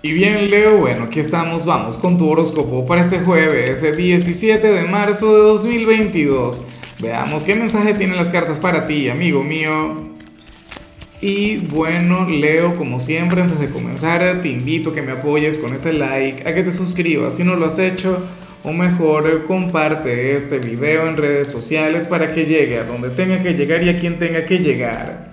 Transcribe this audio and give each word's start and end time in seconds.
Y 0.00 0.12
bien 0.12 0.48
Leo, 0.48 0.76
bueno, 0.76 1.06
aquí 1.06 1.18
estamos, 1.18 1.66
vamos 1.66 1.98
con 1.98 2.18
tu 2.18 2.28
horóscopo 2.28 2.86
para 2.86 3.00
este 3.00 3.18
jueves, 3.18 3.82
el 3.82 3.96
17 3.96 4.64
de 4.64 4.84
marzo 4.84 5.26
de 5.26 5.42
2022. 5.42 6.62
Veamos 7.00 7.42
qué 7.42 7.56
mensaje 7.56 7.94
tienen 7.94 8.16
las 8.16 8.30
cartas 8.30 8.58
para 8.58 8.86
ti, 8.86 9.08
amigo 9.08 9.42
mío. 9.42 9.96
Y 11.20 11.56
bueno, 11.56 12.28
Leo, 12.28 12.76
como 12.76 13.00
siempre, 13.00 13.42
antes 13.42 13.58
de 13.58 13.70
comenzar, 13.70 14.40
te 14.40 14.48
invito 14.48 14.90
a 14.90 14.94
que 14.94 15.02
me 15.02 15.10
apoyes 15.10 15.56
con 15.56 15.74
ese 15.74 15.92
like, 15.92 16.48
a 16.48 16.54
que 16.54 16.62
te 16.62 16.70
suscribas 16.70 17.34
si 17.34 17.42
no 17.42 17.56
lo 17.56 17.66
has 17.66 17.80
hecho, 17.80 18.24
o 18.62 18.72
mejor, 18.72 19.46
comparte 19.46 20.36
este 20.36 20.60
video 20.60 21.08
en 21.08 21.16
redes 21.16 21.48
sociales 21.48 22.06
para 22.06 22.32
que 22.34 22.44
llegue 22.44 22.78
a 22.78 22.84
donde 22.84 23.10
tenga 23.10 23.42
que 23.42 23.54
llegar 23.54 23.82
y 23.82 23.88
a 23.88 23.96
quien 23.96 24.20
tenga 24.20 24.46
que 24.46 24.60
llegar. 24.60 25.27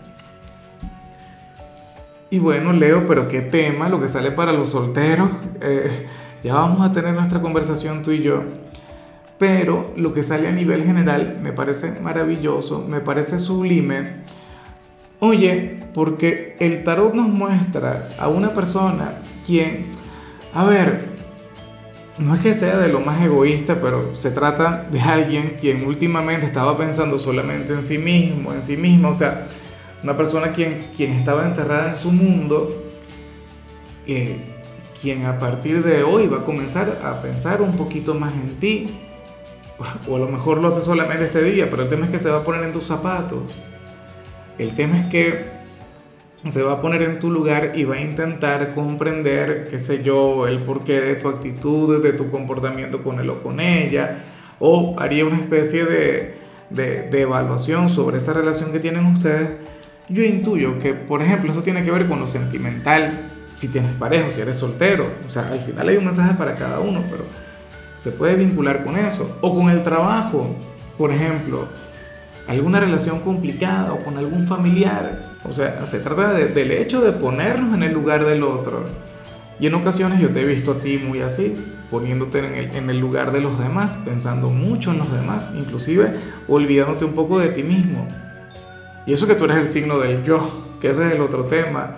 Y 2.29 2.39
bueno, 2.39 2.73
Leo, 2.73 3.07
pero 3.07 3.27
qué 3.27 3.41
tema 3.41 3.87
lo 3.87 4.01
que 4.01 4.07
sale 4.07 4.31
para 4.31 4.51
los 4.51 4.69
solteros. 4.69 5.29
Eh, 5.61 6.07
ya 6.43 6.55
vamos 6.55 6.87
a 6.87 6.91
tener 6.91 7.13
nuestra 7.13 7.41
conversación 7.41 8.03
tú 8.03 8.11
y 8.11 8.23
yo. 8.23 8.43
Pero 9.37 9.93
lo 9.97 10.13
que 10.13 10.23
sale 10.23 10.47
a 10.47 10.51
nivel 10.51 10.83
general 10.83 11.39
me 11.41 11.51
parece 11.51 11.99
maravilloso, 12.01 12.85
me 12.87 13.01
parece 13.01 13.37
sublime. 13.37 14.23
Oye, 15.19 15.83
porque 15.93 16.55
el 16.59 16.83
tarot 16.83 17.13
nos 17.13 17.27
muestra 17.27 18.09
a 18.19 18.27
una 18.27 18.53
persona 18.53 19.21
quien, 19.45 19.87
a 20.53 20.65
ver, 20.65 21.15
no 22.17 22.33
es 22.33 22.41
que 22.41 22.53
sea 22.53 22.77
de 22.77 22.87
lo 22.87 23.01
más 23.01 23.21
egoísta, 23.21 23.79
pero 23.81 24.15
se 24.15 24.31
trata 24.31 24.87
de 24.89 25.01
alguien 25.01 25.57
quien 25.59 25.85
últimamente 25.85 26.45
estaba 26.45 26.77
pensando 26.77 27.19
solamente 27.19 27.73
en 27.73 27.83
sí 27.83 27.97
mismo, 27.97 28.53
en 28.53 28.61
sí 28.61 28.77
mismo, 28.77 29.09
o 29.09 29.13
sea, 29.13 29.47
una 30.05 30.15
persona 30.15 30.51
quien, 30.51 30.85
quien 30.95 31.13
estaba 31.13 31.43
encerrada 31.43 31.89
en 31.89 31.95
su 31.95 32.11
mundo, 32.11 32.91
eh, 34.05 34.37
quien 35.01 35.25
a 35.25 35.39
partir 35.39 35.83
de 35.83 36.03
hoy 36.03 36.27
va 36.27 36.41
a 36.41 36.43
comenzar 36.43 36.99
a 37.03 37.23
pensar 37.23 37.59
un 37.63 37.75
poquito 37.75 38.13
más 38.13 38.31
en 38.35 38.59
ti, 38.59 38.87
o 40.07 40.15
a 40.15 40.19
lo 40.19 40.27
mejor 40.27 40.61
lo 40.61 40.67
hace 40.67 40.81
solamente 40.81 41.23
este 41.23 41.41
día, 41.41 41.71
pero 41.71 41.81
el 41.81 41.89
tema 41.89 42.05
es 42.05 42.11
que 42.11 42.19
se 42.19 42.29
va 42.29 42.37
a 42.37 42.43
poner 42.43 42.63
en 42.65 42.71
tus 42.71 42.83
zapatos, 42.83 43.59
el 44.59 44.75
tema 44.75 44.99
es 44.99 45.07
que 45.07 45.45
se 46.49 46.61
va 46.61 46.73
a 46.73 46.81
poner 46.81 47.01
en 47.01 47.17
tu 47.17 47.31
lugar 47.31 47.71
y 47.73 47.83
va 47.85 47.95
a 47.95 48.01
intentar 48.01 48.75
comprender, 48.75 49.69
qué 49.71 49.79
sé 49.79 50.03
yo, 50.03 50.45
el 50.45 50.59
porqué 50.59 51.01
de 51.01 51.15
tu 51.15 51.29
actitud, 51.29 52.03
de 52.03 52.13
tu 52.13 52.29
comportamiento 52.29 53.01
con 53.01 53.19
él 53.19 53.27
o 53.31 53.41
con 53.41 53.59
ella, 53.59 54.23
o 54.59 54.93
haría 54.99 55.25
una 55.25 55.37
especie 55.37 55.83
de, 55.83 56.35
de, 56.69 57.09
de 57.09 57.21
evaluación 57.21 57.89
sobre 57.89 58.19
esa 58.19 58.33
relación 58.33 58.71
que 58.71 58.79
tienen 58.79 59.07
ustedes 59.07 59.73
yo 60.09 60.23
intuyo 60.23 60.79
que, 60.79 60.93
por 60.93 61.21
ejemplo, 61.21 61.51
eso 61.51 61.63
tiene 61.63 61.83
que 61.83 61.91
ver 61.91 62.07
con 62.07 62.19
lo 62.19 62.27
sentimental, 62.27 63.31
si 63.55 63.69
tienes 63.69 63.91
pareja 63.93 64.31
si 64.31 64.41
eres 64.41 64.57
soltero. 64.57 65.07
O 65.27 65.31
sea, 65.31 65.49
al 65.49 65.61
final 65.61 65.89
hay 65.89 65.97
un 65.97 66.05
mensaje 66.05 66.35
para 66.35 66.55
cada 66.55 66.79
uno, 66.79 67.01
pero 67.09 67.23
se 67.95 68.11
puede 68.11 68.35
vincular 68.35 68.83
con 68.83 68.97
eso. 68.97 69.37
O 69.41 69.55
con 69.55 69.69
el 69.69 69.83
trabajo, 69.83 70.55
por 70.97 71.11
ejemplo, 71.11 71.67
alguna 72.47 72.79
relación 72.79 73.21
complicada 73.21 73.93
o 73.93 74.03
con 74.03 74.17
algún 74.17 74.45
familiar. 74.45 75.37
O 75.43 75.53
sea, 75.53 75.85
se 75.85 75.99
trata 75.99 76.33
del 76.33 76.71
hecho 76.71 77.01
de 77.01 77.11
ponernos 77.11 77.73
en 77.73 77.83
el 77.83 77.93
lugar 77.93 78.25
del 78.25 78.43
otro. 78.43 78.85
Y 79.59 79.67
en 79.67 79.73
ocasiones 79.73 80.19
yo 80.19 80.29
te 80.29 80.41
he 80.41 80.45
visto 80.45 80.73
a 80.73 80.79
ti 80.79 80.97
muy 80.97 81.21
así, 81.21 81.55
poniéndote 81.89 82.77
en 82.77 82.89
el 82.89 82.99
lugar 82.99 83.31
de 83.31 83.39
los 83.39 83.57
demás, 83.57 84.01
pensando 84.03 84.49
mucho 84.49 84.91
en 84.91 84.97
los 84.97 85.11
demás, 85.11 85.49
inclusive 85.55 86.13
olvidándote 86.47 87.05
un 87.05 87.13
poco 87.13 87.39
de 87.39 87.49
ti 87.49 87.63
mismo. 87.63 88.05
Y 89.05 89.13
eso 89.13 89.27
que 89.27 89.35
tú 89.35 89.45
eres 89.45 89.57
el 89.57 89.67
signo 89.67 89.99
del 89.99 90.23
yo, 90.23 90.77
que 90.81 90.89
ese 90.89 91.07
es 91.07 91.13
el 91.13 91.21
otro 91.21 91.45
tema. 91.45 91.97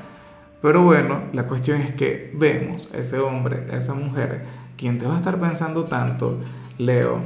Pero 0.62 0.84
bueno, 0.84 1.24
la 1.34 1.44
cuestión 1.44 1.82
es 1.82 1.92
que 1.92 2.32
vemos 2.36 2.94
a 2.94 2.98
ese 2.98 3.20
hombre, 3.20 3.66
a 3.72 3.78
esa 3.78 3.94
mujer, 3.94 4.44
quien 4.76 5.00
te 5.00 5.06
va 5.06 5.16
a 5.16 5.18
estar 5.18 5.40
pensando 5.40 5.86
tanto, 5.86 6.40
Leo, 6.78 7.20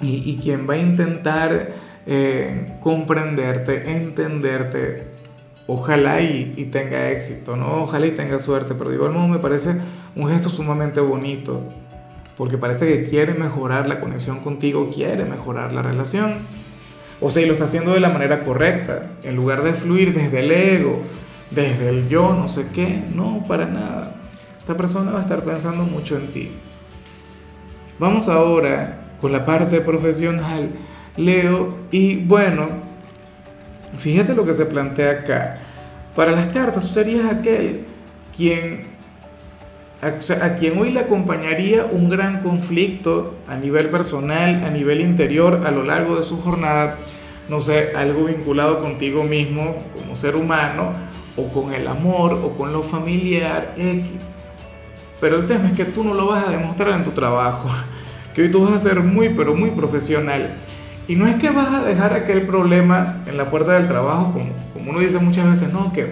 y, 0.00 0.30
y 0.30 0.38
quien 0.38 0.68
va 0.68 0.74
a 0.74 0.78
intentar 0.78 1.74
eh, 2.06 2.78
comprenderte, 2.80 3.96
entenderte, 3.96 5.08
ojalá 5.66 6.20
y, 6.20 6.54
y, 6.56 6.64
tenga 6.66 7.10
éxito, 7.10 7.56
¿no? 7.56 7.82
Ojalá 7.82 8.06
y 8.06 8.12
tenga 8.12 8.38
suerte, 8.38 8.74
pero 8.74 8.90
digo, 8.90 9.08
no, 9.08 9.28
me 9.28 9.38
parece 9.38 9.80
un 10.16 10.28
gesto 10.28 10.48
sumamente 10.48 11.00
bonito, 11.00 11.62
porque 12.36 12.56
parece 12.56 12.86
que 12.88 13.08
quiere 13.08 13.34
mejorar 13.34 13.88
la 13.88 14.00
conexión 14.00 14.40
contigo, 14.40 14.90
quiere 14.92 15.24
mejorar 15.24 15.72
la 15.72 15.82
relación. 15.82 16.34
O 17.20 17.30
sea, 17.30 17.42
y 17.42 17.46
lo 17.46 17.52
está 17.52 17.64
haciendo 17.64 17.92
de 17.92 18.00
la 18.00 18.10
manera 18.10 18.44
correcta, 18.44 19.06
en 19.22 19.34
lugar 19.34 19.62
de 19.62 19.72
fluir 19.72 20.14
desde 20.14 20.40
el 20.40 20.50
ego, 20.52 21.02
desde 21.50 21.88
el 21.88 22.08
yo, 22.08 22.34
no 22.34 22.46
sé 22.46 22.66
qué, 22.72 23.02
no, 23.14 23.44
para 23.48 23.66
nada. 23.66 24.14
Esta 24.58 24.76
persona 24.76 25.10
va 25.10 25.20
a 25.20 25.22
estar 25.22 25.42
pensando 25.42 25.84
mucho 25.84 26.16
en 26.16 26.28
ti. 26.28 26.50
Vamos 27.98 28.28
ahora 28.28 29.00
con 29.20 29.32
la 29.32 29.44
parte 29.44 29.80
profesional, 29.80 30.70
Leo, 31.16 31.74
y 31.90 32.16
bueno, 32.16 32.68
fíjate 33.98 34.34
lo 34.34 34.44
que 34.44 34.54
se 34.54 34.66
plantea 34.66 35.10
acá. 35.12 35.58
Para 36.14 36.32
las 36.32 36.48
cartas, 36.54 36.84
tú 36.84 36.90
serías 36.90 37.32
aquel 37.32 37.84
quien 38.36 38.87
a, 40.00 40.54
quien 40.56 40.78
hoy 40.78 40.92
le 40.92 41.00
acompañaría 41.00 41.84
un 41.84 42.08
gran 42.08 42.42
conflicto 42.42 43.34
a 43.48 43.56
nivel 43.56 43.88
personal, 43.88 44.62
a 44.64 44.70
nivel 44.70 45.00
interior, 45.00 45.62
a 45.66 45.70
lo 45.70 45.82
largo 45.82 46.16
de 46.16 46.22
su 46.22 46.40
jornada, 46.40 46.98
no 47.48 47.60
sé, 47.60 47.92
algo 47.96 48.24
vinculado 48.24 48.80
contigo 48.80 49.24
mismo 49.24 49.76
como 49.96 50.14
ser 50.14 50.36
humano, 50.36 50.92
o 51.36 51.48
con 51.48 51.72
el 51.72 51.86
amor, 51.88 52.32
o 52.32 52.50
con 52.56 52.72
lo 52.72 52.82
familiar, 52.82 53.74
X. 53.76 54.28
Pero 55.20 55.38
el 55.38 55.46
tema 55.46 55.68
es 55.68 55.74
que 55.74 55.84
tú 55.84 56.04
no 56.04 56.14
lo 56.14 56.26
vas 56.26 56.46
a 56.46 56.50
demostrar 56.50 56.90
en 56.90 57.04
tu 57.04 57.10
trabajo, 57.10 57.68
que 58.34 58.42
hoy 58.42 58.50
tú 58.50 58.64
vas 58.64 58.74
a 58.74 58.78
ser 58.78 59.00
muy, 59.00 59.30
pero 59.30 59.54
muy 59.54 59.70
profesional. 59.70 60.48
Y 61.08 61.16
no 61.16 61.26
es 61.26 61.36
que 61.36 61.50
vas 61.50 61.72
a 61.72 61.82
dejar 61.82 62.12
aquel 62.12 62.42
problema 62.42 63.22
en 63.26 63.36
la 63.36 63.50
puerta 63.50 63.72
del 63.72 63.88
trabajo, 63.88 64.32
como, 64.32 64.52
como 64.74 64.90
uno 64.90 65.00
dice 65.00 65.18
muchas 65.18 65.48
veces, 65.48 65.72
no, 65.72 65.92
que, 65.92 66.10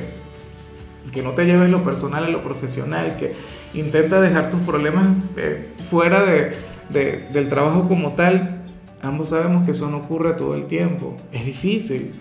que 1.12 1.22
no 1.22 1.32
te 1.32 1.44
lleves 1.44 1.70
lo 1.70 1.84
personal 1.84 2.24
a 2.24 2.28
lo 2.28 2.42
profesional, 2.42 3.16
que 3.18 3.34
intenta 3.76 4.20
dejar 4.20 4.50
tus 4.50 4.60
problemas 4.60 5.09
eh, 5.37 5.69
fuera 5.91 6.25
de, 6.25 6.56
de, 6.88 7.28
del 7.32 7.48
trabajo 7.48 7.87
como 7.87 8.12
tal. 8.12 8.62
Ambos 9.03 9.28
sabemos 9.28 9.62
que 9.62 9.72
eso 9.72 9.91
no 9.91 9.98
ocurre 9.98 10.34
todo 10.34 10.54
el 10.54 10.64
tiempo, 10.64 11.16
es 11.32 11.44
difícil. 11.44 12.15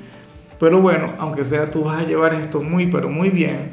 Pero 0.59 0.81
bueno, 0.81 1.13
aunque 1.17 1.43
sea 1.43 1.71
tú 1.71 1.83
vas 1.83 2.01
a 2.01 2.05
llevar 2.05 2.33
esto 2.33 2.61
muy, 2.61 2.87
pero 2.87 3.09
muy 3.09 3.29
bien, 3.29 3.71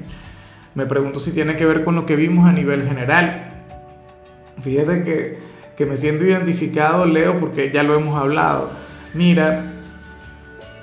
me 0.74 0.86
pregunto 0.86 1.20
si 1.20 1.32
tiene 1.32 1.56
que 1.56 1.66
ver 1.66 1.84
con 1.84 1.94
lo 1.94 2.06
que 2.06 2.16
vimos 2.16 2.48
a 2.48 2.52
nivel 2.52 2.86
general. 2.86 3.64
Fíjate 4.62 5.04
que, 5.04 5.38
que 5.76 5.86
me 5.86 5.96
siento 5.96 6.24
identificado, 6.24 7.04
Leo, 7.06 7.38
porque 7.38 7.70
ya 7.72 7.82
lo 7.82 7.94
hemos 7.94 8.20
hablado. 8.20 8.70
Mira, 9.14 9.72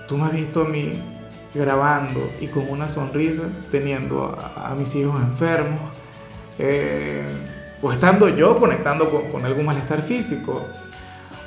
tú 0.07 0.17
me 0.17 0.25
has 0.25 0.33
visto 0.33 0.61
a 0.61 0.69
mí 0.69 0.91
grabando 1.53 2.29
y 2.39 2.47
con 2.47 2.69
una 2.69 2.87
sonrisa, 2.87 3.43
teniendo 3.71 4.37
a 4.55 4.75
mis 4.75 4.95
hijos 4.95 5.21
enfermos, 5.21 5.81
eh, 6.59 7.23
o 7.81 7.91
estando 7.91 8.29
yo 8.29 8.57
conectando 8.57 9.09
con, 9.31 9.45
algún 9.45 9.65
malestar 9.65 10.01
físico, 10.01 10.67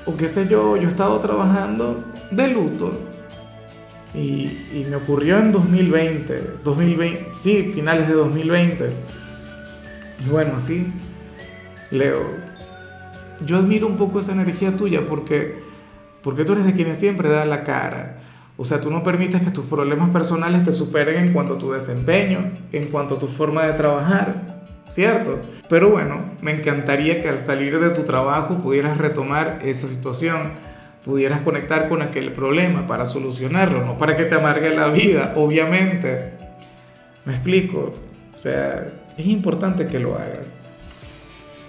o 0.06 0.16
qué 0.16 0.26
sé 0.26 0.48
yo, 0.48 0.76
yo 0.76 0.88
he 0.88 0.90
estado 0.90 1.20
trabajando 1.20 2.02
de 2.30 2.48
luto 2.48 2.98
y, 4.14 4.18
y 4.72 4.86
me 4.88 4.96
ocurrió 4.96 5.38
en 5.38 5.52
2020, 5.52 6.42
2020, 6.64 7.28
sí, 7.34 7.70
finales 7.74 8.08
de 8.08 8.14
2020. 8.14 8.90
Y 10.24 10.28
bueno, 10.30 10.54
así, 10.56 10.92
Leo, 11.90 12.22
yo 13.44 13.58
admiro 13.58 13.86
un 13.86 13.96
poco 13.96 14.20
esa 14.20 14.32
energía 14.32 14.76
tuya 14.76 15.02
porque, 15.06 15.62
porque 16.22 16.44
tú 16.44 16.52
eres 16.52 16.64
de 16.64 16.72
quienes 16.72 16.98
siempre 16.98 17.28
da 17.28 17.44
la 17.44 17.64
cara. 17.64 18.18
O 18.56 18.64
sea, 18.64 18.80
tú 18.80 18.90
no 18.90 19.02
permites 19.02 19.42
que 19.42 19.50
tus 19.50 19.64
problemas 19.64 20.10
personales 20.10 20.62
te 20.62 20.72
superen 20.72 21.26
en 21.26 21.32
cuanto 21.32 21.54
a 21.54 21.58
tu 21.58 21.72
desempeño, 21.72 22.52
en 22.70 22.88
cuanto 22.88 23.16
a 23.16 23.18
tu 23.18 23.26
forma 23.26 23.64
de 23.64 23.72
trabajar. 23.72 24.51
¿Cierto? 24.92 25.40
Pero 25.70 25.88
bueno, 25.88 26.22
me 26.42 26.52
encantaría 26.52 27.22
que 27.22 27.28
al 27.30 27.40
salir 27.40 27.80
de 27.80 27.90
tu 27.90 28.02
trabajo 28.02 28.58
pudieras 28.58 28.98
retomar 28.98 29.60
esa 29.62 29.86
situación, 29.86 30.50
pudieras 31.02 31.40
conectar 31.40 31.88
con 31.88 32.02
aquel 32.02 32.32
problema 32.32 32.86
para 32.86 33.06
solucionarlo, 33.06 33.86
no 33.86 33.96
para 33.96 34.18
que 34.18 34.24
te 34.24 34.34
amargue 34.34 34.68
la 34.76 34.88
vida, 34.88 35.32
obviamente. 35.36 36.34
¿Me 37.24 37.32
explico? 37.32 37.94
O 38.36 38.38
sea, 38.38 38.92
es 39.16 39.26
importante 39.26 39.86
que 39.86 39.98
lo 39.98 40.14
hagas. 40.14 40.56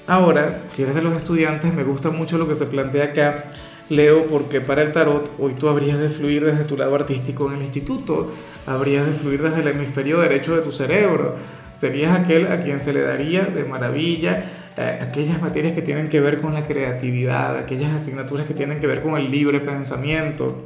Ahora, 0.06 0.64
si 0.68 0.84
eres 0.84 0.96
de 0.96 1.02
los 1.02 1.16
estudiantes, 1.16 1.74
me 1.74 1.86
gusta 1.86 2.10
mucho 2.10 2.38
lo 2.38 2.46
que 2.46 2.56
se 2.56 2.66
plantea 2.66 3.06
acá. 3.06 3.46
Leo, 3.90 4.26
porque 4.26 4.60
para 4.60 4.82
el 4.82 4.92
tarot 4.92 5.32
hoy 5.40 5.54
tú 5.54 5.70
habrías 5.70 6.00
de 6.00 6.10
fluir 6.10 6.44
desde 6.44 6.66
tu 6.66 6.76
lado 6.76 6.96
artístico 6.96 7.48
en 7.48 7.58
el 7.58 7.64
instituto, 7.64 8.32
habrías 8.66 9.06
de 9.06 9.14
fluir 9.14 9.42
desde 9.42 9.62
el 9.62 9.68
hemisferio 9.68 10.20
derecho 10.20 10.56
de 10.56 10.62
tu 10.62 10.72
cerebro, 10.72 11.36
serías 11.74 12.18
aquel 12.18 12.48
a 12.48 12.62
quien 12.62 12.80
se 12.80 12.94
le 12.94 13.02
daría 13.02 13.42
de 13.42 13.66
maravilla 13.66 14.46
eh, 14.76 15.00
aquellas 15.02 15.40
materias 15.40 15.74
que 15.74 15.84
tienen 15.84 16.10
que 16.10 16.20
ver 16.20 16.42
con 16.42 16.56
la 16.56 16.66
creatividad, 16.66 17.58
aquellas 17.58 17.94
asignaturas 17.94 18.48
que 18.48 18.56
tienen 18.56 18.80
que 18.80 18.88
ver 18.88 19.04
con 19.04 19.16
el 19.16 19.30
libre 19.30 19.60
pensamiento, 19.60 20.66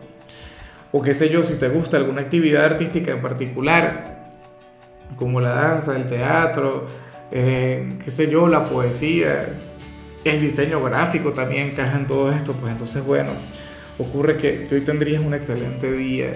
o 0.94 1.02
qué 1.02 1.14
sé 1.14 1.30
yo, 1.30 1.44
si 1.44 1.56
te 1.56 1.68
gusta 1.68 1.98
alguna 1.98 2.22
actividad 2.22 2.64
artística 2.64 3.12
en 3.12 3.22
particular, 3.22 4.30
como 5.18 5.42
la 5.42 5.50
danza, 5.50 5.98
el 5.98 6.08
teatro, 6.08 6.88
eh, 7.32 7.98
qué 8.02 8.10
sé 8.10 8.32
yo, 8.32 8.48
la 8.48 8.64
poesía, 8.70 9.50
el 10.24 10.40
diseño 10.40 10.82
gráfico 10.82 11.34
también 11.34 11.72
encaja 11.72 11.98
en 11.98 12.08
todo 12.08 12.32
esto, 12.32 12.54
pues 12.54 12.72
entonces 12.72 13.04
bueno, 13.04 13.32
ocurre 14.00 14.38
que, 14.38 14.70
hoy 14.72 14.82
tendrías 14.82 15.22
un 15.22 15.34
excelente 15.34 15.92
día. 15.92 16.34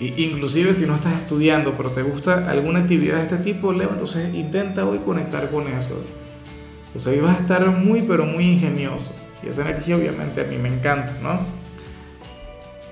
Inclusive 0.00 0.74
si 0.74 0.86
no 0.86 0.94
estás 0.94 1.14
estudiando, 1.20 1.74
pero 1.76 1.90
te 1.90 2.02
gusta 2.02 2.48
alguna 2.48 2.80
actividad 2.80 3.16
de 3.16 3.22
este 3.22 3.36
tipo, 3.38 3.72
Leo, 3.72 3.90
entonces 3.90 4.32
intenta 4.32 4.86
hoy 4.86 4.98
conectar 4.98 5.50
con 5.50 5.66
eso. 5.66 6.04
Sea, 6.96 7.12
hoy 7.12 7.20
vas 7.20 7.38
a 7.38 7.40
estar 7.40 7.66
muy, 7.66 8.02
pero 8.02 8.24
muy 8.24 8.44
ingenioso. 8.44 9.12
Y 9.42 9.48
esa 9.48 9.62
energía 9.62 9.96
obviamente 9.96 10.40
a 10.40 10.44
mí 10.44 10.56
me 10.56 10.68
encanta, 10.68 11.16
¿no? 11.22 11.40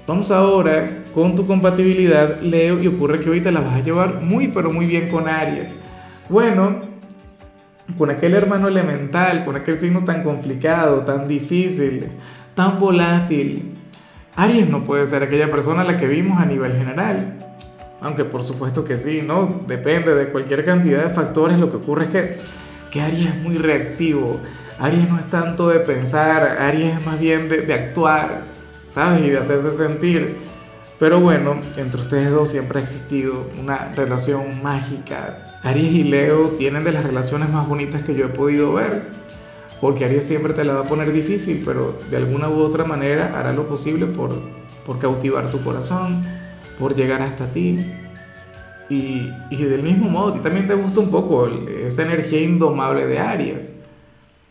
Vamos 0.07 0.31
ahora 0.31 1.05
con 1.13 1.35
tu 1.35 1.47
compatibilidad, 1.47 2.41
Leo, 2.41 2.81
y 2.81 2.87
ocurre 2.87 3.21
que 3.21 3.31
hoy 3.31 3.41
te 3.41 3.51
la 3.51 3.61
vas 3.61 3.75
a 3.75 3.83
llevar 3.83 4.21
muy, 4.21 4.49
pero 4.49 4.73
muy 4.73 4.87
bien 4.87 5.09
con 5.09 5.29
Aries. 5.29 5.75
Bueno, 6.29 6.83
con 7.99 8.11
aquel 8.11 8.35
hermano 8.35 8.69
elemental, 8.69 9.45
con 9.45 9.57
aquel 9.57 9.77
signo 9.77 10.05
tan 10.05 10.23
complicado, 10.23 11.01
tan 11.01 11.27
difícil, 11.27 12.07
tan 12.55 12.79
volátil. 12.79 13.75
Aries 14.37 14.69
no 14.69 14.85
puede 14.85 15.07
ser 15.07 15.23
aquella 15.23 15.51
persona 15.51 15.83
la 15.83 15.97
que 15.97 16.07
vimos 16.07 16.39
a 16.39 16.45
nivel 16.45 16.73
general. 16.73 17.39
Aunque 18.03 18.25
por 18.25 18.45
supuesto 18.45 18.85
que 18.85 18.99
sí, 18.99 19.23
¿no? 19.27 19.63
Depende 19.67 20.15
de 20.15 20.29
cualquier 20.29 20.65
cantidad 20.65 21.03
de 21.05 21.11
factores. 21.11 21.59
Lo 21.59 21.71
que 21.71 21.79
ocurre 21.79 22.05
es 22.05 22.11
que, 22.11 22.37
que 22.91 23.01
Aries 23.01 23.29
es 23.31 23.37
muy 23.37 23.57
reactivo. 23.57 24.39
Aries 24.79 25.09
no 25.09 25.19
es 25.19 25.27
tanto 25.29 25.69
de 25.69 25.81
pensar, 25.81 26.59
Aries 26.61 26.99
es 26.99 27.07
más 27.07 27.19
bien 27.19 27.49
de, 27.49 27.63
de 27.63 27.73
actuar, 27.73 28.43
¿sabes? 28.87 29.25
Y 29.25 29.31
de 29.31 29.39
hacerse 29.39 29.71
sentir. 29.71 30.37
Pero 30.99 31.21
bueno, 31.21 31.57
entre 31.79 32.03
ustedes 32.03 32.31
dos 32.31 32.51
siempre 32.51 32.79
ha 32.79 32.83
existido 32.83 33.47
una 33.59 33.93
relación 33.95 34.63
mágica. 34.63 35.59
Aries 35.63 35.93
y 35.93 36.05
Leo 36.05 36.49
tienen 36.59 36.85
de 36.85 36.93
las 36.93 37.05
relaciones 37.05 37.49
más 37.49 37.67
bonitas 37.67 38.03
que 38.03 38.15
yo 38.15 38.27
he 38.27 38.29
podido 38.29 38.75
ver. 38.75 39.26
Porque 39.81 40.05
Aries 40.05 40.27
siempre 40.27 40.55
te 40.55 40.65
la 40.65 40.75
va 40.75 40.81
a 40.81 40.85
poner 40.85 41.13
difícil, 41.13 41.63
pero 41.65 41.99
de 42.11 42.17
alguna 42.17 42.49
u 42.49 42.59
otra 42.61 42.85
manera 42.85 43.39
hará 43.39 43.53
lo 43.53 43.69
posible 43.69 44.07
por, 44.07 44.35
por 44.87 44.99
cautivar 44.99 45.51
tu 45.51 45.63
corazón, 45.63 46.25
por 46.79 46.95
llegar 46.95 47.23
hasta 47.23 47.53
ti. 47.53 47.85
Y, 48.89 49.31
y 49.51 49.65
del 49.65 49.83
mismo 49.83 50.09
modo, 50.09 50.29
a 50.29 50.33
ti 50.33 50.39
también 50.41 50.67
te 50.67 50.75
gusta 50.75 51.01
un 51.01 51.11
poco 51.11 51.47
esa 51.47 52.03
energía 52.03 52.41
indomable 52.41 53.07
de 53.07 53.19
Aries. 53.19 53.81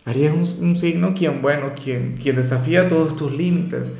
Aries 0.05 0.31
es 0.31 0.57
un, 0.59 0.75
signo 0.75 1.13
quien, 1.15 1.41
bueno, 1.41 1.71
quien, 1.81 2.15
quien 2.15 2.35
desafía 2.35 2.87
todos 2.87 3.15
tus 3.15 3.31
límites 3.31 3.97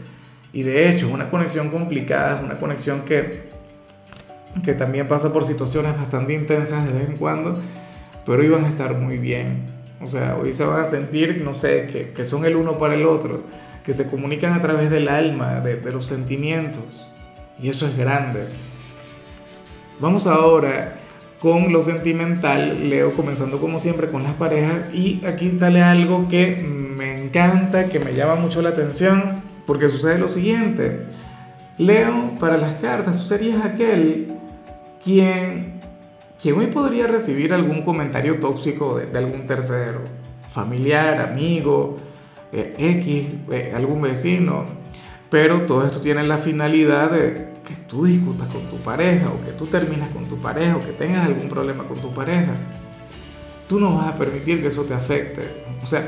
y 0.55 0.63
de 0.63 0.89
hecho, 0.89 1.07
es 1.07 1.13
una 1.13 1.29
conexión 1.29 1.69
complicada, 1.69 2.37
es 2.37 2.45
una 2.45 2.57
conexión 2.57 3.01
que, 3.01 3.49
que 4.63 4.73
también 4.73 5.05
pasa 5.05 5.33
por 5.33 5.43
situaciones 5.43 5.97
bastante 5.97 6.33
intensas 6.33 6.87
de 6.87 6.93
vez 6.93 7.09
en 7.09 7.17
cuando, 7.17 7.59
pero 8.25 8.51
van 8.53 8.63
a 8.63 8.69
estar 8.69 8.97
muy 8.97 9.17
bien. 9.17 9.74
O 10.01 10.07
sea, 10.07 10.37
hoy 10.41 10.53
se 10.53 10.65
van 10.65 10.81
a 10.81 10.85
sentir, 10.85 11.41
no 11.43 11.53
sé, 11.53 11.87
que, 11.87 12.11
que 12.11 12.23
son 12.23 12.45
el 12.45 12.55
uno 12.55 12.77
para 12.77 12.95
el 12.95 13.05
otro, 13.05 13.43
que 13.83 13.93
se 13.93 14.09
comunican 14.09 14.53
a 14.53 14.61
través 14.61 14.89
del 14.89 15.07
alma, 15.07 15.61
de, 15.61 15.77
de 15.77 15.91
los 15.91 16.05
sentimientos. 16.05 17.07
Y 17.61 17.69
eso 17.69 17.87
es 17.87 17.97
grande. 17.97 18.45
Vamos 19.99 20.27
ahora 20.27 20.97
con 21.39 21.71
lo 21.71 21.81
sentimental, 21.81 22.89
Leo, 22.89 23.13
comenzando 23.13 23.59
como 23.59 23.79
siempre 23.79 24.07
con 24.07 24.23
las 24.23 24.33
parejas. 24.33 24.93
Y 24.93 25.23
aquí 25.25 25.51
sale 25.51 25.81
algo 25.81 26.27
que 26.27 26.57
me 26.57 27.23
encanta, 27.23 27.85
que 27.85 27.99
me 27.99 28.13
llama 28.13 28.35
mucho 28.35 28.61
la 28.61 28.69
atención 28.69 29.43
porque 29.65 29.89
sucede 29.89 30.17
lo 30.17 30.27
siguiente. 30.27 31.01
Leo, 31.77 32.31
para 32.39 32.57
las 32.57 32.75
cartas, 32.75 33.19
tú 33.19 33.25
serías 33.25 33.63
aquel 33.65 34.33
quien, 35.03 35.74
quien 36.41 36.57
hoy 36.57 36.67
podría 36.67 37.07
recibir 37.07 37.53
algún 37.53 37.83
comentario 37.83 38.39
tóxico 38.39 38.97
de, 38.97 39.17
algún 39.17 39.45
tercero, 39.45 40.01
familiar, 40.51 41.21
amigo, 41.21 41.97
eh, 42.51 42.75
X, 42.77 43.27
eh, 43.51 43.73
algún 43.75 44.01
vecino. 44.01 44.65
Pero 45.29 45.61
todo 45.61 45.85
esto 45.85 46.01
tiene 46.01 46.23
la 46.23 46.37
finalidad 46.37 47.11
de 47.11 47.55
que 47.65 47.75
tú 47.87 48.05
discutas 48.05 48.47
con 48.49 48.61
tu 48.63 48.77
pareja 48.77 49.29
o 49.29 49.43
que 49.43 49.51
tú 49.51 49.65
termines 49.65 50.09
con 50.09 50.25
tu 50.25 50.37
pareja 50.37 50.77
o 50.77 50.79
que 50.79 50.91
tengas 50.91 51.25
algún 51.25 51.49
problema 51.49 51.83
con 51.83 51.97
tu 51.97 52.13
pareja. 52.13 52.53
Tú 53.67 53.79
no 53.79 53.95
vas 53.95 54.07
a 54.07 54.17
permitir 54.17 54.61
que 54.61 54.67
eso 54.67 54.83
te 54.83 54.93
afecte. 54.93 55.41
O 55.83 55.87
sea, 55.87 56.07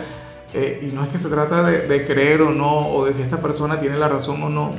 eh, 0.53 0.87
y 0.89 0.95
no 0.95 1.03
es 1.03 1.09
que 1.09 1.17
se 1.17 1.29
trata 1.29 1.63
de, 1.63 2.05
creer 2.05 2.41
o 2.41 2.51
no, 2.51 2.89
o 2.89 3.05
de 3.05 3.13
si 3.13 3.21
esta 3.21 3.41
persona 3.41 3.79
tiene 3.79 3.97
la 3.97 4.07
razón 4.07 4.41
o 4.43 4.49
no. 4.49 4.71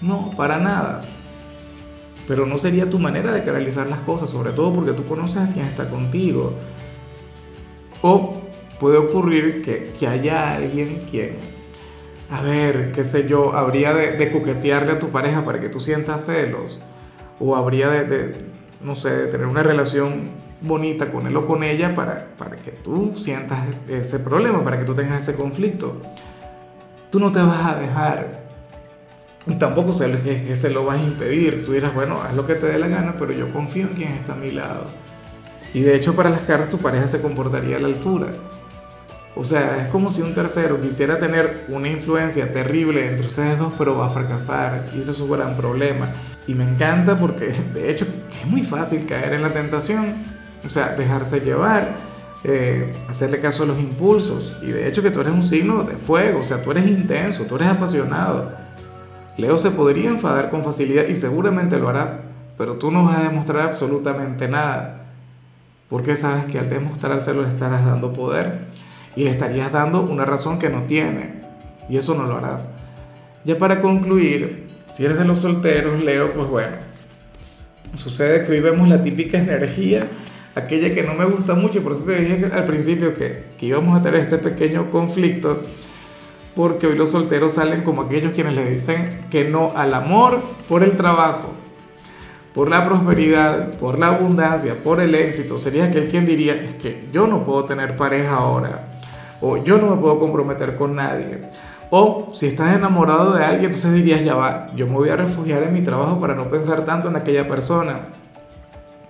No, 0.00 0.30
para 0.36 0.58
nada. 0.58 1.02
Pero 2.28 2.46
no 2.46 2.58
sería 2.58 2.88
tu 2.88 2.98
manera 2.98 3.32
de 3.32 3.44
canalizar 3.44 3.88
las 3.88 4.00
cosas, 4.00 4.30
sobre 4.30 4.52
todo 4.52 4.74
porque 4.74 4.92
tú 4.92 5.04
conoces 5.04 5.38
a 5.38 5.52
quien 5.52 5.66
está 5.66 5.88
contigo. 5.88 6.54
O 8.00 8.42
puede 8.78 8.98
ocurrir 8.98 9.62
que, 9.62 9.92
que 9.98 10.06
haya 10.08 10.54
alguien 10.54 11.02
quien, 11.10 11.36
a 12.32 12.40
ver, 12.40 12.92
qué 12.92 13.04
sé 13.04 13.28
yo, 13.28 13.54
habría 13.54 13.92
de, 13.92 14.30
coquetearle 14.30 14.92
a 14.92 14.98
tu 14.98 15.10
pareja 15.10 15.44
para 15.44 15.60
que 15.60 15.68
tú 15.68 15.80
sientas 15.80 16.24
celos. 16.24 16.82
O 17.38 17.56
habría 17.56 17.90
de, 17.90 18.36
no 18.80 18.96
sé, 18.96 19.26
tener 19.26 19.46
una 19.46 19.62
relación 19.62 20.30
bonita 20.62 21.10
con 21.10 21.26
él 21.26 21.36
o 21.36 21.44
con 21.44 21.62
ella 21.62 21.94
para, 21.94 22.28
para 22.38 22.56
que 22.56 22.70
tú 22.70 23.14
sientas 23.18 23.66
ese 23.88 24.18
problema, 24.20 24.64
para 24.64 24.78
que 24.78 24.84
tú 24.84 24.94
tengas 24.94 25.28
ese 25.28 25.36
conflicto. 25.36 26.00
Tú 27.10 27.20
no 27.20 27.30
te 27.32 27.40
vas 27.40 27.66
a 27.66 27.78
dejar 27.78 28.41
y 29.46 29.54
tampoco 29.54 29.92
sé 29.92 30.10
que, 30.22 30.44
que 30.44 30.54
se 30.54 30.70
lo 30.70 30.84
vas 30.84 30.98
a 30.98 31.02
impedir. 31.02 31.64
Tú 31.64 31.72
dirás, 31.72 31.94
bueno, 31.94 32.20
haz 32.22 32.34
lo 32.34 32.46
que 32.46 32.54
te 32.54 32.66
dé 32.66 32.78
la 32.78 32.88
gana, 32.88 33.16
pero 33.18 33.32
yo 33.32 33.52
confío 33.52 33.88
en 33.88 33.94
quien 33.94 34.12
está 34.12 34.32
a 34.32 34.36
mi 34.36 34.50
lado. 34.50 34.86
Y 35.74 35.80
de 35.80 35.96
hecho 35.96 36.14
para 36.14 36.30
las 36.30 36.42
cartas 36.42 36.68
tu 36.68 36.78
pareja 36.78 37.06
se 37.06 37.20
comportaría 37.20 37.76
a 37.76 37.80
la 37.80 37.88
altura. 37.88 38.28
O 39.34 39.44
sea, 39.44 39.84
es 39.84 39.88
como 39.88 40.10
si 40.10 40.20
un 40.20 40.34
tercero 40.34 40.80
quisiera 40.80 41.18
tener 41.18 41.64
una 41.68 41.88
influencia 41.88 42.52
terrible 42.52 43.08
entre 43.08 43.28
ustedes 43.28 43.58
dos, 43.58 43.72
pero 43.78 43.96
va 43.96 44.06
a 44.06 44.10
fracasar. 44.10 44.84
Y 44.94 45.00
ese 45.00 45.12
es 45.12 45.16
su 45.16 45.26
gran 45.28 45.56
problema. 45.56 46.10
Y 46.46 46.54
me 46.54 46.64
encanta 46.64 47.16
porque, 47.16 47.54
de 47.72 47.90
hecho, 47.90 48.04
es 48.04 48.46
muy 48.46 48.62
fácil 48.62 49.06
caer 49.06 49.32
en 49.32 49.42
la 49.42 49.50
tentación 49.50 50.32
o 50.64 50.70
sea, 50.70 50.94
dejarse 50.94 51.40
llevar, 51.40 51.96
eh, 52.44 52.92
hacerle 53.08 53.40
caso 53.40 53.64
a 53.64 53.66
los 53.66 53.78
impulsos. 53.78 54.52
Y 54.62 54.66
de 54.66 54.88
hecho 54.88 55.02
que 55.02 55.10
tú 55.10 55.20
eres 55.20 55.32
un 55.32 55.44
signo 55.44 55.84
de 55.84 55.96
fuego, 55.96 56.40
o 56.40 56.44
sea, 56.44 56.62
tú 56.62 56.70
eres 56.70 56.86
intenso, 56.86 57.44
tú 57.44 57.56
eres 57.56 57.68
apasionado. 57.68 58.52
Leo 59.36 59.58
se 59.58 59.70
podría 59.70 60.10
enfadar 60.10 60.50
con 60.50 60.64
facilidad 60.64 61.06
y 61.08 61.16
seguramente 61.16 61.78
lo 61.78 61.88
harás, 61.88 62.22
pero 62.58 62.74
tú 62.74 62.90
no 62.90 63.04
vas 63.04 63.18
a 63.18 63.28
demostrar 63.28 63.62
absolutamente 63.62 64.48
nada. 64.48 65.06
Porque 65.88 66.16
sabes 66.16 66.46
que 66.46 66.58
al 66.58 66.70
demostrárselo 66.70 67.42
le 67.42 67.48
estarás 67.48 67.84
dando 67.84 68.12
poder 68.12 68.60
y 69.16 69.24
le 69.24 69.30
estarías 69.30 69.72
dando 69.72 70.02
una 70.02 70.24
razón 70.24 70.58
que 70.58 70.68
no 70.68 70.82
tiene. 70.82 71.42
Y 71.88 71.96
eso 71.96 72.14
no 72.14 72.26
lo 72.26 72.38
harás. 72.38 72.68
Ya 73.44 73.58
para 73.58 73.80
concluir, 73.80 74.68
si 74.88 75.04
eres 75.04 75.18
de 75.18 75.24
los 75.24 75.40
solteros, 75.40 76.02
Leo, 76.04 76.32
pues 76.32 76.48
bueno, 76.48 76.76
sucede 77.94 78.46
que 78.46 78.52
hoy 78.52 78.60
vemos 78.60 78.88
la 78.88 79.02
típica 79.02 79.38
energía 79.38 80.00
aquella 80.54 80.94
que 80.94 81.02
no 81.02 81.14
me 81.14 81.24
gusta 81.24 81.54
mucho, 81.54 81.82
por 81.82 81.92
eso 81.92 82.04
te 82.04 82.20
dije 82.20 82.50
al 82.52 82.66
principio 82.66 83.14
que, 83.14 83.44
que 83.58 83.66
íbamos 83.66 83.98
a 83.98 84.02
tener 84.02 84.20
este 84.20 84.38
pequeño 84.38 84.90
conflicto, 84.90 85.62
porque 86.54 86.86
hoy 86.86 86.96
los 86.96 87.10
solteros 87.10 87.52
salen 87.52 87.82
como 87.82 88.02
aquellos 88.02 88.32
quienes 88.32 88.54
le 88.54 88.70
dicen 88.70 89.26
que 89.30 89.48
no 89.48 89.72
al 89.74 89.94
amor 89.94 90.40
por 90.68 90.82
el 90.82 90.96
trabajo, 90.96 91.50
por 92.54 92.68
la 92.68 92.84
prosperidad, 92.84 93.78
por 93.78 93.98
la 93.98 94.08
abundancia, 94.08 94.74
por 94.82 95.00
el 95.00 95.14
éxito. 95.14 95.58
Sería 95.58 95.86
aquel 95.86 96.08
quien 96.08 96.26
diría, 96.26 96.54
es 96.54 96.74
que 96.74 97.08
yo 97.12 97.26
no 97.26 97.44
puedo 97.44 97.64
tener 97.64 97.96
pareja 97.96 98.34
ahora, 98.34 98.88
o 99.40 99.62
yo 99.64 99.78
no 99.78 99.94
me 99.94 100.00
puedo 100.00 100.18
comprometer 100.18 100.76
con 100.76 100.96
nadie. 100.96 101.40
O 101.90 102.30
si 102.32 102.46
estás 102.46 102.74
enamorado 102.74 103.34
de 103.34 103.44
alguien, 103.44 103.66
entonces 103.66 103.92
dirías, 103.92 104.24
ya 104.24 104.34
va, 104.34 104.68
yo 104.74 104.86
me 104.86 104.94
voy 104.94 105.10
a 105.10 105.16
refugiar 105.16 105.62
en 105.62 105.74
mi 105.74 105.82
trabajo 105.82 106.18
para 106.20 106.34
no 106.34 106.48
pensar 106.48 106.84
tanto 106.84 107.08
en 107.08 107.16
aquella 107.16 107.46
persona. 107.46 108.00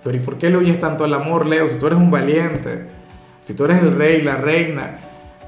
Pero 0.03 0.17
¿y 0.17 0.19
por 0.19 0.37
qué 0.37 0.49
le 0.49 0.57
oyes 0.57 0.79
tanto 0.79 1.05
al 1.05 1.13
amor, 1.13 1.45
Leo? 1.45 1.67
Si 1.67 1.79
tú 1.79 1.87
eres 1.87 1.97
un 1.97 2.11
valiente, 2.11 2.87
si 3.39 3.53
tú 3.53 3.65
eres 3.65 3.79
el 3.81 3.95
rey, 3.95 4.21
la 4.21 4.35
reina. 4.35 4.99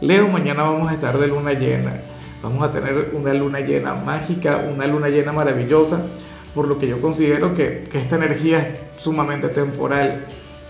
Leo, 0.01 0.27
mañana 0.27 0.63
vamos 0.63 0.91
a 0.91 0.93
estar 0.93 1.17
de 1.17 1.27
luna 1.27 1.53
llena. 1.53 2.01
Vamos 2.43 2.61
a 2.63 2.71
tener 2.71 3.11
una 3.13 3.33
luna 3.33 3.61
llena 3.61 3.95
mágica, 3.95 4.65
una 4.73 4.85
luna 4.87 5.09
llena 5.09 5.31
maravillosa, 5.31 6.05
por 6.53 6.67
lo 6.67 6.77
que 6.77 6.87
yo 6.87 7.01
considero 7.01 7.53
que, 7.53 7.87
esta 7.93 8.17
energía 8.17 8.59
es 8.59 9.01
sumamente 9.01 9.47
temporal, 9.47 10.25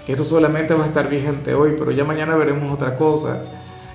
que 0.05 0.13
esto 0.13 0.24
solamente 0.24 0.74
va 0.74 0.86
a 0.86 0.88
estar 0.88 1.10
vigente 1.10 1.53
hoy, 1.53 1.75
pero 1.77 1.91
ya 1.91 2.03
mañana 2.03 2.36
veremos 2.36 2.72
otra 2.72 2.96
cosa. 2.96 3.44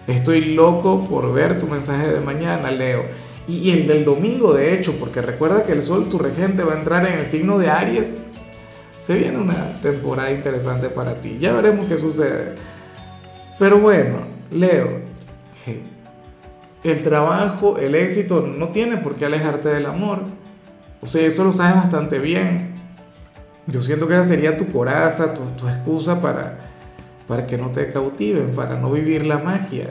Estoy 0.06 0.54
loco 0.54 1.06
por 1.08 1.32
ver 1.32 1.58
tu 1.60 1.66
mensaje 1.66 2.08
de 2.08 2.20
mañana, 2.20 2.70
Leo. 2.70 3.04
Y 3.46 3.70
el 3.70 3.87
del 3.87 4.04
domingo, 4.04 4.52
de 4.52 4.75
hecho, 4.75 4.94
porque 4.99 5.22
recuerda 5.22 5.64
que 5.64 5.72
el 5.72 5.82
sol, 5.82 6.08
tu 6.08 6.18
regente, 6.18 6.64
va 6.64 6.75
a 6.75 6.78
entrar 6.78 7.06
en 7.06 7.18
el 7.18 7.25
signo 7.25 7.58
de 7.58 7.70
Aries 7.70 8.14
se 8.99 9.16
viene 9.16 9.38
una 9.38 9.80
temporada 9.80 10.30
interesante 10.30 10.90
para 10.90 11.14
ti. 11.14 11.38
Ya 11.40 11.54
veremos 11.54 11.87
qué 11.87 11.96
sucede. 11.96 12.54
Pero 13.58 13.78
bueno, 13.78 14.18
Leo, 14.50 15.10
el 16.85 17.02
trabajo, 17.02 17.79
el 17.79 17.95
éxito 17.95 18.40
no 18.40 18.69
tiene 18.69 18.97
por 18.97 19.17
qué 19.17 19.26
alejarte 19.26 19.69
del 19.69 19.87
amor. 19.87 20.21
O 21.02 21.07
sea, 21.07 21.26
eso 21.26 21.45
lo 21.45 21.52
sabes 21.52 21.76
bastante 21.76 22.19
bien. 22.19 22.75
Yo 23.67 23.83
siento 23.83 24.09
que 24.09 24.14
esa 24.14 24.25
sería 24.25 24.57
tu 24.57 24.67
coraza, 24.67 25.35
tu, 25.35 25.69
excusa 25.69 26.21
para, 26.21 26.59
para 27.29 27.47
que 27.47 27.57
no 27.57 27.71
te 27.71 27.90
cautiven, 27.93 28.55
para 28.55 28.79
no 28.79 28.90
vivir 28.90 29.25
la 29.26 29.38
magia, 29.38 29.88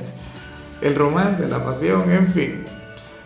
el 0.82 0.96
romance, 0.96 1.48
la 1.48 1.64
pasión, 1.64 2.12
en 2.12 2.28
fin. 2.28 2.66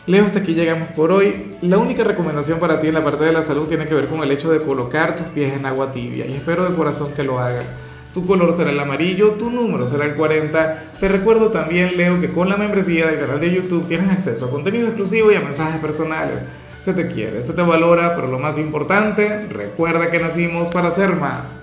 Leo, 0.05 0.25
hasta 0.25 0.39
aquí 0.39 0.53
llegamos 0.53 0.89
por 0.89 1.11
hoy. 1.11 1.55
La 1.61 1.77
única 1.77 2.03
recomendación 2.03 2.59
para 2.59 2.79
ti 2.81 2.87
en 2.87 2.93
la 2.93 3.03
parte 3.03 3.23
de 3.23 3.31
la 3.31 3.41
salud 3.41 3.67
tiene 3.67 3.87
que 3.87 3.95
ver 3.95 4.07
con 4.07 4.21
el 4.21 4.31
hecho 4.31 4.51
de 4.51 4.61
colocar 4.61 5.15
tus 5.15 5.27
pies 5.27 5.53
en 5.53 5.65
agua 5.65 5.93
tibia 5.93 6.25
y 6.25 6.33
espero 6.33 6.69
de 6.69 6.75
corazón 6.75 7.13
que 7.13 7.23
lo 7.23 7.39
hagas. 7.39 7.73
Tu 8.13 8.25
color 8.27 8.53
será 8.53 8.69
el 8.69 8.79
amarillo, 8.79 9.31
tu 9.31 9.49
número 9.49 9.87
será 9.87 10.05
el 10.05 10.13
40. 10.13 10.83
Te 10.99 11.07
recuerdo 11.07 11.47
también, 11.49 11.97
Leo, 11.97 12.21
que 12.21 12.31
con 12.31 12.47
la 12.47 12.57
membresía 12.57 13.07
del 13.07 13.19
canal 13.19 13.39
de 13.39 13.53
YouTube 13.53 13.87
tienes 13.87 14.09
acceso 14.09 14.45
a 14.45 14.51
contenido 14.51 14.87
exclusivo 14.87 15.31
y 15.31 15.35
a 15.35 15.39
mensajes 15.39 15.81
personales. 15.81 16.45
Se 16.79 16.93
te 16.93 17.07
quiere, 17.07 17.41
se 17.41 17.53
te 17.53 17.61
valora, 17.61 18.15
pero 18.15 18.27
lo 18.27 18.37
más 18.37 18.57
importante, 18.59 19.47
recuerda 19.47 20.11
que 20.11 20.19
nacimos 20.19 20.67
para 20.69 20.91
ser 20.91 21.15
más. 21.15 21.62